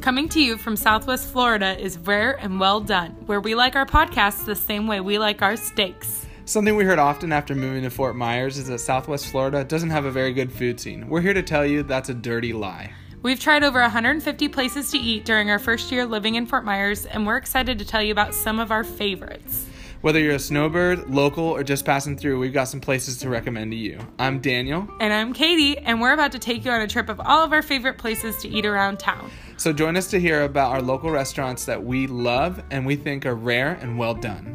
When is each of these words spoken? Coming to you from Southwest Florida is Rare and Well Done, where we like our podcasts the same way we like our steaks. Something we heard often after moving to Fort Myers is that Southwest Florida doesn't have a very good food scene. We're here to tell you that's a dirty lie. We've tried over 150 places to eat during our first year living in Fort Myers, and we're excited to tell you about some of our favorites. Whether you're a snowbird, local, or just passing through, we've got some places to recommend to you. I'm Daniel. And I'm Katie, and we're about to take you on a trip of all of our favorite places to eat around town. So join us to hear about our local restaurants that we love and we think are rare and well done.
Coming 0.00 0.30
to 0.30 0.42
you 0.42 0.56
from 0.56 0.76
Southwest 0.76 1.28
Florida 1.28 1.78
is 1.78 1.98
Rare 1.98 2.32
and 2.40 2.58
Well 2.58 2.80
Done, 2.80 3.10
where 3.26 3.38
we 3.38 3.54
like 3.54 3.76
our 3.76 3.84
podcasts 3.84 4.46
the 4.46 4.56
same 4.56 4.86
way 4.86 5.00
we 5.00 5.18
like 5.18 5.42
our 5.42 5.56
steaks. 5.56 6.24
Something 6.46 6.74
we 6.74 6.84
heard 6.84 6.98
often 6.98 7.32
after 7.32 7.54
moving 7.54 7.82
to 7.82 7.90
Fort 7.90 8.16
Myers 8.16 8.56
is 8.56 8.68
that 8.68 8.78
Southwest 8.78 9.26
Florida 9.26 9.62
doesn't 9.62 9.90
have 9.90 10.06
a 10.06 10.10
very 10.10 10.32
good 10.32 10.50
food 10.50 10.80
scene. 10.80 11.06
We're 11.06 11.20
here 11.20 11.34
to 11.34 11.42
tell 11.42 11.66
you 11.66 11.82
that's 11.82 12.08
a 12.08 12.14
dirty 12.14 12.54
lie. 12.54 12.94
We've 13.20 13.38
tried 13.38 13.62
over 13.62 13.78
150 13.82 14.48
places 14.48 14.90
to 14.92 14.98
eat 14.98 15.26
during 15.26 15.50
our 15.50 15.58
first 15.58 15.92
year 15.92 16.06
living 16.06 16.36
in 16.36 16.46
Fort 16.46 16.64
Myers, 16.64 17.04
and 17.04 17.26
we're 17.26 17.36
excited 17.36 17.78
to 17.78 17.84
tell 17.84 18.02
you 18.02 18.12
about 18.12 18.34
some 18.34 18.58
of 18.58 18.70
our 18.70 18.84
favorites. 18.84 19.66
Whether 20.02 20.18
you're 20.20 20.36
a 20.36 20.38
snowbird, 20.38 21.10
local, 21.10 21.44
or 21.44 21.62
just 21.62 21.84
passing 21.84 22.16
through, 22.16 22.38
we've 22.40 22.54
got 22.54 22.68
some 22.68 22.80
places 22.80 23.18
to 23.18 23.28
recommend 23.28 23.72
to 23.72 23.76
you. 23.76 23.98
I'm 24.18 24.40
Daniel. 24.40 24.88
And 24.98 25.12
I'm 25.12 25.34
Katie, 25.34 25.76
and 25.76 26.00
we're 26.00 26.14
about 26.14 26.32
to 26.32 26.38
take 26.38 26.64
you 26.64 26.70
on 26.70 26.80
a 26.80 26.86
trip 26.86 27.10
of 27.10 27.20
all 27.20 27.44
of 27.44 27.52
our 27.52 27.60
favorite 27.60 27.98
places 27.98 28.38
to 28.38 28.48
eat 28.48 28.64
around 28.64 28.98
town. 28.98 29.30
So 29.58 29.74
join 29.74 29.98
us 29.98 30.06
to 30.12 30.18
hear 30.18 30.44
about 30.44 30.72
our 30.72 30.80
local 30.80 31.10
restaurants 31.10 31.66
that 31.66 31.84
we 31.84 32.06
love 32.06 32.62
and 32.70 32.86
we 32.86 32.96
think 32.96 33.26
are 33.26 33.34
rare 33.34 33.72
and 33.82 33.98
well 33.98 34.14
done. 34.14 34.49